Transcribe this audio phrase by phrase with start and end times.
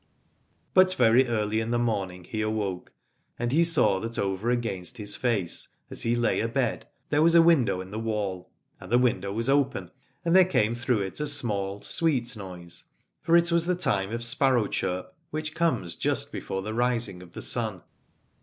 [0.73, 2.91] But very early in the morning he awoke,
[3.37, 7.41] and he saw that over against his face as he lay abed there was a
[7.43, 8.49] window in the wall.
[8.79, 9.91] And the window was open,
[10.25, 12.85] and there came through it a small sweet noise,
[13.21, 17.33] for it was the time of sparrow chirp, which comes just before the rising of
[17.33, 17.83] the sun.